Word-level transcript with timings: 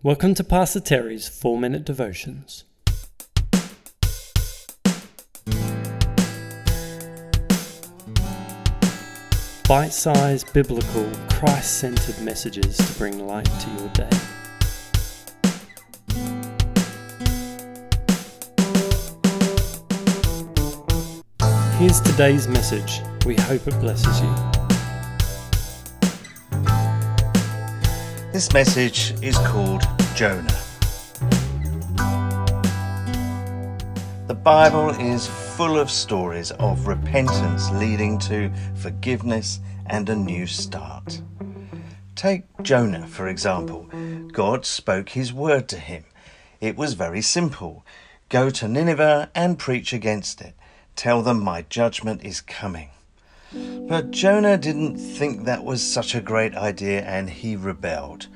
Welcome 0.00 0.34
to 0.34 0.44
Pastor 0.44 0.78
Terry's 0.78 1.28
4 1.28 1.58
Minute 1.58 1.84
Devotions. 1.84 2.62
Bite 9.66 9.92
sized, 9.92 10.52
biblical, 10.52 11.10
Christ 11.28 11.80
centered 11.80 12.20
messages 12.20 12.76
to 12.76 12.96
bring 12.96 13.26
light 13.26 13.44
to 13.46 13.70
your 13.70 13.88
day. 13.88 14.08
Here's 21.78 22.00
today's 22.00 22.46
message. 22.46 23.00
We 23.26 23.34
hope 23.34 23.66
it 23.66 23.80
blesses 23.80 24.20
you. 24.20 24.57
This 28.38 28.52
message 28.52 29.14
is 29.20 29.36
called 29.38 29.82
Jonah. 30.14 30.56
The 34.28 34.38
Bible 34.40 34.90
is 34.90 35.26
full 35.26 35.76
of 35.76 35.90
stories 35.90 36.52
of 36.52 36.86
repentance 36.86 37.68
leading 37.72 38.16
to 38.20 38.52
forgiveness 38.76 39.58
and 39.86 40.08
a 40.08 40.14
new 40.14 40.46
start. 40.46 41.20
Take 42.14 42.44
Jonah, 42.62 43.08
for 43.08 43.26
example. 43.26 43.90
God 44.30 44.64
spoke 44.64 45.08
his 45.08 45.32
word 45.32 45.68
to 45.70 45.80
him. 45.80 46.04
It 46.60 46.76
was 46.76 46.94
very 46.94 47.22
simple 47.22 47.84
go 48.28 48.50
to 48.50 48.68
Nineveh 48.68 49.32
and 49.34 49.58
preach 49.58 49.92
against 49.92 50.40
it. 50.40 50.54
Tell 50.94 51.22
them 51.22 51.42
my 51.42 51.62
judgment 51.62 52.22
is 52.22 52.40
coming. 52.40 52.90
But 53.52 54.10
Jonah 54.10 54.58
didn't 54.58 54.98
think 54.98 55.44
that 55.44 55.64
was 55.64 55.82
such 55.82 56.14
a 56.14 56.20
great 56.20 56.54
idea 56.54 57.02
and 57.02 57.30
he 57.30 57.56
rebelled. 57.56 58.26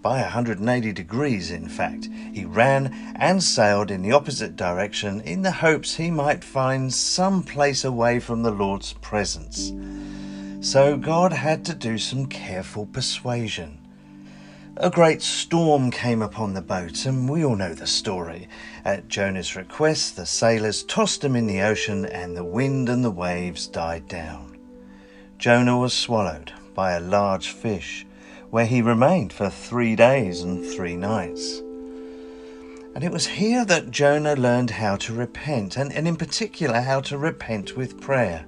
By 0.00 0.20
180 0.20 0.92
degrees, 0.92 1.50
in 1.50 1.68
fact, 1.68 2.08
he 2.32 2.44
ran 2.44 3.14
and 3.16 3.42
sailed 3.42 3.90
in 3.90 4.02
the 4.02 4.12
opposite 4.12 4.56
direction 4.56 5.20
in 5.20 5.42
the 5.42 5.50
hopes 5.50 5.96
he 5.96 6.10
might 6.10 6.44
find 6.44 6.94
some 6.94 7.42
place 7.42 7.84
away 7.84 8.20
from 8.20 8.42
the 8.42 8.50
Lord's 8.50 8.94
presence. 8.94 9.72
So 10.60 10.96
God 10.96 11.32
had 11.32 11.64
to 11.66 11.74
do 11.74 11.98
some 11.98 12.26
careful 12.26 12.86
persuasion. 12.86 13.85
A 14.78 14.90
great 14.90 15.22
storm 15.22 15.90
came 15.90 16.20
upon 16.20 16.52
the 16.52 16.60
boat, 16.60 17.06
and 17.06 17.30
we 17.30 17.42
all 17.42 17.56
know 17.56 17.72
the 17.72 17.86
story. 17.86 18.46
At 18.84 19.08
Jonah's 19.08 19.56
request, 19.56 20.16
the 20.16 20.26
sailors 20.26 20.82
tossed 20.82 21.24
him 21.24 21.34
in 21.34 21.46
the 21.46 21.62
ocean, 21.62 22.04
and 22.04 22.36
the 22.36 22.44
wind 22.44 22.90
and 22.90 23.02
the 23.02 23.10
waves 23.10 23.66
died 23.66 24.06
down. 24.06 24.58
Jonah 25.38 25.78
was 25.78 25.94
swallowed 25.94 26.52
by 26.74 26.92
a 26.92 27.00
large 27.00 27.48
fish, 27.48 28.04
where 28.50 28.66
he 28.66 28.82
remained 28.82 29.32
for 29.32 29.48
three 29.48 29.96
days 29.96 30.42
and 30.42 30.62
three 30.62 30.94
nights. 30.94 31.62
And 32.94 33.02
it 33.02 33.12
was 33.12 33.26
here 33.26 33.64
that 33.64 33.90
Jonah 33.90 34.36
learned 34.36 34.72
how 34.72 34.96
to 34.96 35.14
repent, 35.14 35.78
and, 35.78 35.90
and 35.90 36.06
in 36.06 36.16
particular, 36.16 36.82
how 36.82 37.00
to 37.00 37.16
repent 37.16 37.78
with 37.78 37.98
prayer. 37.98 38.44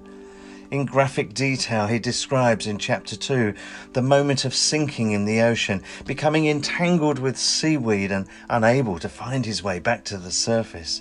In 0.70 0.84
graphic 0.84 1.32
detail, 1.32 1.86
he 1.86 1.98
describes 1.98 2.66
in 2.66 2.76
chapter 2.76 3.16
2 3.16 3.54
the 3.94 4.02
moment 4.02 4.44
of 4.44 4.54
sinking 4.54 5.12
in 5.12 5.24
the 5.24 5.40
ocean, 5.40 5.82
becoming 6.04 6.46
entangled 6.46 7.18
with 7.18 7.38
seaweed 7.38 8.12
and 8.12 8.26
unable 8.50 8.98
to 8.98 9.08
find 9.08 9.46
his 9.46 9.62
way 9.62 9.78
back 9.78 10.04
to 10.04 10.18
the 10.18 10.30
surface. 10.30 11.00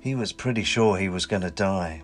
He 0.00 0.14
was 0.14 0.32
pretty 0.32 0.64
sure 0.64 0.96
he 0.96 1.10
was 1.10 1.26
going 1.26 1.42
to 1.42 1.50
die. 1.50 2.02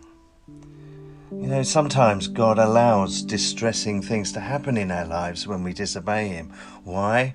You 1.30 1.46
know, 1.46 1.62
sometimes 1.62 2.28
God 2.28 2.58
allows 2.58 3.22
distressing 3.22 4.02
things 4.02 4.30
to 4.32 4.40
happen 4.40 4.76
in 4.76 4.90
our 4.90 5.06
lives 5.06 5.46
when 5.46 5.62
we 5.62 5.72
disobey 5.72 6.28
Him. 6.28 6.52
Why? 6.84 7.34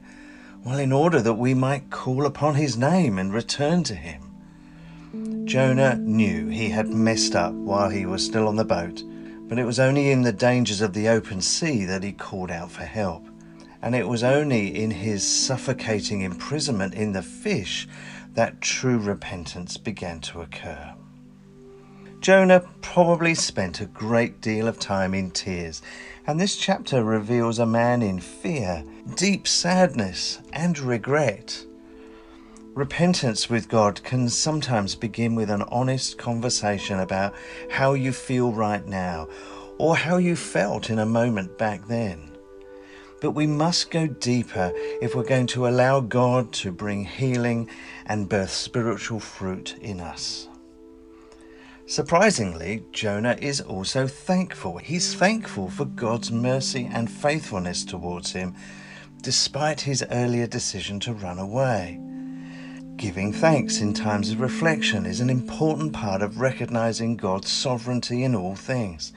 Well, 0.64 0.78
in 0.78 0.92
order 0.92 1.22
that 1.22 1.36
we 1.36 1.56
might 1.56 1.90
call 1.90 2.28
upon 2.28 2.54
His 2.54 2.78
name 2.78 3.18
and 3.18 3.34
return 3.34 3.84
to 3.86 3.96
Him. 3.96 5.46
Jonah 5.46 5.96
knew 5.96 6.50
he 6.50 6.70
had 6.70 6.90
messed 6.90 7.36
up 7.36 7.54
while 7.54 7.90
he 7.90 8.06
was 8.06 8.24
still 8.24 8.48
on 8.48 8.58
the 8.58 8.66
boat 8.66 9.02
but 9.48 9.60
it 9.60 9.66
was 9.66 9.80
only 9.80 10.12
in 10.12 10.24
the 10.24 10.34
dangers 10.34 10.82
of 10.82 10.94
the 10.94 11.08
open 11.08 11.42
sea 11.42 11.86
that 11.86 12.04
he 12.04 12.12
called 12.12 12.52
out 12.52 12.72
for 12.72 12.84
help. 12.84 13.28
And 13.82 13.96
it 13.96 14.08
was 14.08 14.24
only 14.24 14.82
in 14.82 14.90
his 14.90 15.26
suffocating 15.26 16.22
imprisonment 16.22 16.96
in 16.96 17.12
the 17.12 17.22
fish 17.22 17.88
that 18.34 18.62
true 18.62 18.98
repentance 18.98 19.78
began 19.78 20.20
to 20.22 20.42
occur. 20.42 20.94
Jonah 22.20 22.64
probably 22.82 23.36
spent 23.36 23.82
a 23.82 23.86
great 23.86 24.42
deal 24.42 24.68
of 24.68 24.80
time 24.80 25.14
in 25.14 25.30
tears, 25.30 25.84
and 26.26 26.40
this 26.40 26.58
chapter 26.58 27.04
reveals 27.04 27.60
a 27.60 27.66
man 27.68 28.02
in 28.02 28.20
fear, 28.20 28.84
deep 29.16 29.48
sadness, 29.48 30.40
and 30.52 30.80
regret. 30.80 31.64
Repentance 32.76 33.50
with 33.50 33.70
God 33.70 34.04
can 34.04 34.28
sometimes 34.28 34.96
begin 34.96 35.34
with 35.34 35.50
an 35.50 35.62
honest 35.70 36.18
conversation 36.18 37.00
about 37.00 37.34
how 37.72 37.94
you 37.94 38.12
feel 38.12 38.52
right 38.52 38.86
now 38.86 39.30
or 39.78 39.96
how 39.96 40.18
you 40.18 40.36
felt 40.36 40.90
in 40.90 41.00
a 41.00 41.06
moment 41.06 41.58
back 41.58 41.88
then. 41.88 42.32
But 43.22 43.32
we 43.32 43.48
must 43.48 43.92
go 43.92 44.08
deeper 44.08 44.74
if 45.02 45.16
we're 45.16 45.24
going 45.24 45.48
to 45.48 45.70
allow 45.70 46.02
God 46.02 46.52
to 46.56 46.74
bring 46.74 47.06
healing 47.06 47.70
and 48.08 48.28
birth 48.28 48.52
spiritual 48.52 49.22
fruit 49.22 49.78
in 49.80 50.02
us. 50.02 50.50
Surprisingly, 51.86 52.84
Jonah 52.92 53.38
is 53.40 53.62
also 53.62 54.06
thankful. 54.06 54.80
He's 54.80 55.16
thankful 55.16 55.70
for 55.70 55.86
God's 55.86 56.30
mercy 56.30 56.90
and 56.92 57.10
faithfulness 57.10 57.86
towards 57.86 58.34
him, 58.34 58.54
despite 59.22 59.80
his 59.80 60.04
earlier 60.12 60.46
decision 60.46 61.00
to 61.00 61.14
run 61.14 61.40
away. 61.40 62.02
Giving 62.98 63.34
thanks 63.34 63.82
in 63.82 63.94
times 63.94 64.32
of 64.32 64.40
reflection 64.40 65.06
is 65.06 65.20
an 65.20 65.30
important 65.30 65.92
part 65.92 66.22
of 66.22 66.40
recognizing 66.40 67.18
God's 67.18 67.50
sovereignty 67.50 68.24
in 68.24 68.34
all 68.34 68.56
things. 68.56 69.12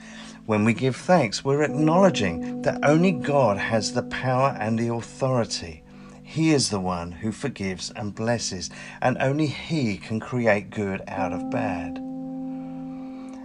When 0.45 0.65
we 0.65 0.73
give 0.73 0.97
thanks, 0.97 1.45
we're 1.45 1.63
acknowledging 1.63 2.61
that 2.63 2.83
only 2.83 3.13
God 3.13 3.57
has 3.57 3.93
the 3.93 4.03
power 4.03 4.57
and 4.59 4.77
the 4.77 4.93
authority. 4.93 5.81
He 6.21 6.51
is 6.51 6.69
the 6.69 6.79
one 6.81 7.13
who 7.13 7.31
forgives 7.31 7.89
and 7.91 8.13
blesses, 8.13 8.69
and 9.01 9.17
only 9.19 9.47
He 9.47 9.97
can 9.97 10.19
create 10.19 10.71
good 10.71 11.01
out 11.07 11.31
of 11.31 11.49
bad. 11.49 11.97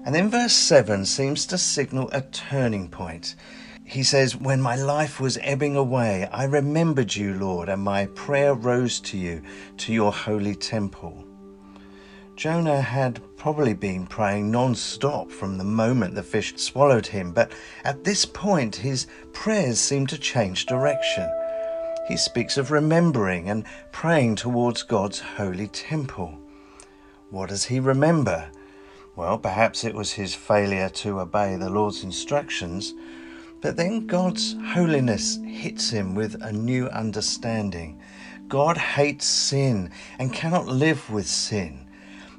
And 0.05 0.13
then 0.13 0.31
verse 0.31 0.53
7 0.53 1.07
seems 1.07 1.47
to 1.47 1.57
signal 1.57 2.11
a 2.13 2.23
turning 2.23 2.89
point. 2.89 3.37
He 3.85 4.03
says, 4.03 4.35
When 4.35 4.63
my 4.63 4.77
life 4.77 5.21
was 5.21 5.39
ebbing 5.43 5.77
away, 5.77 6.27
I 6.33 6.45
remembered 6.45 7.15
you, 7.15 7.35
Lord, 7.35 7.69
and 7.69 7.83
my 7.83 8.07
prayer 8.07 8.55
rose 8.55 8.99
to 9.01 9.19
you, 9.19 9.43
to 9.77 9.93
your 9.93 10.11
holy 10.11 10.55
temple. 10.55 11.25
Jonah 12.35 12.81
had 12.81 13.21
probably 13.37 13.75
been 13.75 14.07
praying 14.07 14.51
non 14.51 14.75
stop 14.75 15.31
from 15.31 15.59
the 15.59 15.65
moment 15.65 16.15
the 16.15 16.23
fish 16.23 16.57
swallowed 16.57 17.07
him, 17.07 17.31
but 17.31 17.53
at 17.85 18.03
this 18.03 18.25
point 18.25 18.75
his 18.75 19.07
prayers 19.33 19.79
seem 19.79 20.07
to 20.09 20.19
change 20.19 20.67
direction. 20.67 21.31
He 22.09 22.17
speaks 22.17 22.57
of 22.57 22.71
remembering 22.71 23.51
and 23.51 23.65
praying 23.93 24.37
towards 24.37 24.83
God's 24.83 25.21
holy 25.21 25.69
temple. 25.69 26.39
What 27.31 27.51
does 27.51 27.67
he 27.67 27.81
remember? 27.81 28.51
Well, 29.15 29.39
perhaps 29.39 29.85
it 29.85 29.95
was 29.95 30.13
his 30.13 30.35
failure 30.35 30.89
to 30.89 31.21
obey 31.21 31.57
the 31.57 31.71
Lord's 31.71 32.03
instructions 32.03 32.95
but 33.65 33.79
then 33.79 34.07
God's 34.07 34.57
holiness 34.75 35.39
hits 35.43 35.89
him 35.89 36.15
with 36.15 36.37
a 36.43 36.53
new 36.53 36.87
understanding. 36.89 37.99
God 38.47 38.77
hates 38.77 39.25
sin 39.25 39.91
and 40.19 40.35
cannot 40.35 40.67
live 40.67 41.09
with 41.09 41.27
sin. 41.27 41.87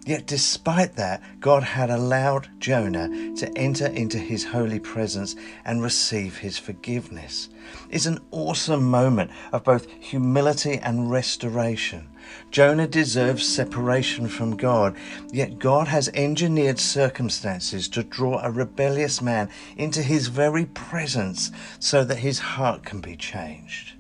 Yet, 0.05 0.27
despite 0.27 0.97
that, 0.97 1.23
God 1.39 1.63
had 1.63 1.89
allowed 1.89 2.47
Jonah 2.59 3.07
to 3.37 3.51
enter 3.57 3.87
into 3.87 4.19
his 4.19 4.45
holy 4.45 4.77
presence 4.77 5.35
and 5.65 5.81
receive 5.81 6.37
his 6.37 6.59
forgiveness. 6.59 7.49
It's 7.89 8.05
an 8.05 8.19
awesome 8.29 8.83
moment 8.83 9.31
of 9.51 9.63
both 9.63 9.87
humility 9.99 10.77
and 10.77 11.09
restoration. 11.09 12.07
Jonah 12.51 12.87
deserves 12.87 13.47
separation 13.47 14.27
from 14.27 14.55
God, 14.55 14.95
yet 15.31 15.59
God 15.59 15.87
has 15.87 16.09
engineered 16.13 16.79
circumstances 16.79 17.87
to 17.89 18.03
draw 18.03 18.39
a 18.41 18.51
rebellious 18.51 19.21
man 19.21 19.49
into 19.77 20.01
his 20.01 20.27
very 20.27 20.65
presence 20.65 21.51
so 21.79 22.03
that 22.03 22.19
his 22.19 22.39
heart 22.39 22.83
can 22.83 23.01
be 23.01 23.15
changed. 23.15 23.93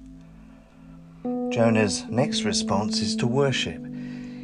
Jonah's 1.49 2.05
next 2.05 2.43
response 2.43 3.01
is 3.01 3.15
to 3.15 3.27
worship. 3.27 3.83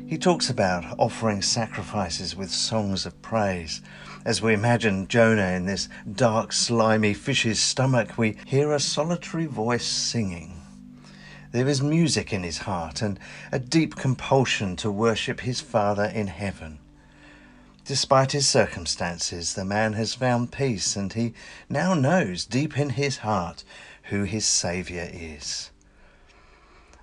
He 0.08 0.18
talks 0.18 0.50
about 0.50 1.00
offering 1.00 1.42
sacrifices 1.42 2.36
with 2.36 2.52
songs 2.52 3.06
of 3.06 3.22
praise. 3.22 3.82
As 4.26 4.42
we 4.42 4.54
imagine 4.54 5.08
Jonah 5.08 5.52
in 5.54 5.66
this 5.66 5.90
dark, 6.12 6.52
slimy 6.52 7.14
fish's 7.14 7.62
stomach, 7.62 8.18
we 8.18 8.36
hear 8.46 8.74
a 8.74 8.80
solitary 8.80 9.46
voice 9.46 9.86
singing. 9.86 10.61
There 11.52 11.68
is 11.68 11.82
music 11.82 12.32
in 12.32 12.44
his 12.44 12.60
heart 12.60 13.02
and 13.02 13.20
a 13.52 13.60
deep 13.60 13.96
compulsion 13.96 14.78
to 14.78 14.90
worship 14.90 15.42
his 15.42 15.60
Father 15.60 16.06
in 16.06 16.28
heaven. 16.28 16.80
Despite 17.84 18.32
his 18.32 18.48
circumstances, 18.48 19.54
the 19.54 19.66
man 19.66 19.94
has 19.94 20.14
found 20.14 20.54
peace 20.54 20.96
and 20.96 21.12
he 21.12 21.34
now 21.68 21.94
knows 21.94 22.46
deep 22.46 22.78
in 22.78 22.92
his 22.92 23.18
heart 23.18 23.66
who 24.04 24.24
his 24.24 24.46
Saviour 24.46 25.10
is. 25.12 25.72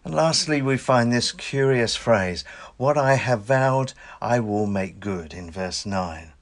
And 0.03 0.15
lastly, 0.15 0.62
we 0.62 0.79
find 0.79 1.12
this 1.12 1.33
curious 1.33 1.94
phrase, 1.94 2.43
What 2.79 2.97
I 2.97 3.17
have 3.17 3.43
vowed, 3.43 3.93
I 4.23 4.41
will 4.41 4.67
make 4.67 4.99
good, 4.99 5.35
in 5.35 5.51
verse 5.51 5.85
9. 5.85 6.33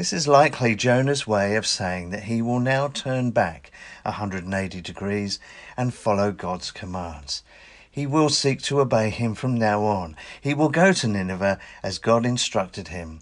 This 0.00 0.14
is 0.14 0.26
likely 0.26 0.74
Jonah's 0.74 1.26
way 1.26 1.56
of 1.56 1.66
saying 1.66 2.08
that 2.08 2.22
he 2.22 2.40
will 2.40 2.58
now 2.58 2.88
turn 2.88 3.32
back 3.32 3.70
180 4.04 4.80
degrees 4.80 5.38
and 5.76 5.92
follow 5.92 6.32
God's 6.32 6.70
commands. 6.70 7.42
He 7.90 8.06
will 8.06 8.30
seek 8.30 8.62
to 8.62 8.80
obey 8.80 9.10
him 9.10 9.34
from 9.34 9.58
now 9.58 9.84
on. 9.84 10.16
He 10.40 10.54
will 10.54 10.70
go 10.70 10.94
to 10.94 11.06
Nineveh 11.06 11.58
as 11.82 11.98
God 11.98 12.24
instructed 12.24 12.88
him, 12.88 13.20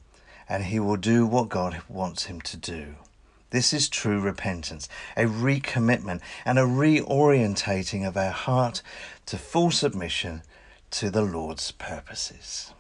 and 0.49 0.67
he 0.67 0.79
will 0.79 0.97
do 0.97 1.27
what 1.27 1.49
God 1.49 1.83
wants 1.89 2.27
him 2.27 2.41
to 2.43 2.57
do. 2.57 2.95
This 3.51 3.73
is 3.73 3.89
true 3.89 4.21
repentance, 4.21 4.89
a 5.17 5.25
recommitment 5.25 6.21
and 6.45 6.61
a 6.61 6.63
reorientating 6.63 8.07
of 8.07 8.17
our 8.17 8.31
heart 8.31 8.83
to 9.27 9.37
full 9.37 9.73
submission 9.73 10.43
to 10.93 11.11
the 11.11 11.23
Lord's 11.23 11.73
purposes. 11.73 12.73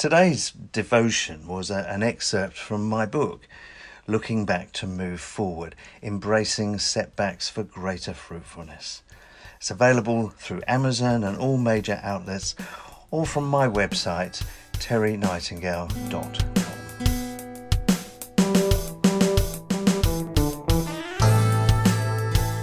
Today's 0.00 0.50
devotion 0.50 1.46
was 1.46 1.70
a, 1.70 1.86
an 1.86 2.02
excerpt 2.02 2.56
from 2.56 2.88
my 2.88 3.04
book, 3.04 3.46
Looking 4.06 4.46
Back 4.46 4.72
to 4.72 4.86
Move 4.86 5.20
Forward 5.20 5.74
Embracing 6.02 6.78
Setbacks 6.78 7.50
for 7.50 7.64
Greater 7.64 8.14
Fruitfulness. 8.14 9.02
It's 9.58 9.70
available 9.70 10.30
through 10.30 10.62
Amazon 10.66 11.22
and 11.22 11.36
all 11.36 11.58
major 11.58 12.00
outlets, 12.02 12.56
or 13.10 13.26
from 13.26 13.46
my 13.46 13.68
website, 13.68 14.42
terrynightingale.com. 14.72 16.32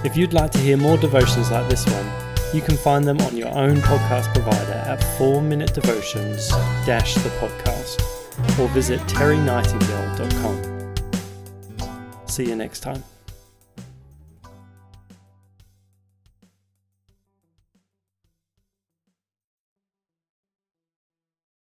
If 0.04 0.18
you'd 0.18 0.33
like 0.33 0.50
to 0.54 0.57
hear 0.57 0.78
more 0.78 0.98
devotions 0.98 1.51
like 1.51 1.69
this 1.69 1.86
one, 1.86 2.26
you 2.53 2.61
can 2.61 2.77
find 2.77 3.05
them 3.05 3.19
on 3.21 3.35
your 3.35 3.49
own 3.49 3.77
podcast 3.77 4.33
provider 4.33 4.73
at 4.73 5.03
4 5.17 5.41
Minute 5.41 5.73
Devotions 5.73 6.49
dash 6.85 7.15
the 7.15 7.29
podcast 7.41 7.99
or 8.59 8.67
visit 8.69 8.99
terrynightingale.com. 9.01 10.77
See 12.27 12.45
you 12.45 12.55
next 12.55 12.81
time. 12.81 13.03